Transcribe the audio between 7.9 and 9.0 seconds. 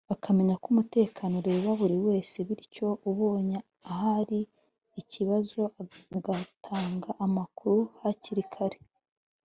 hakiri kare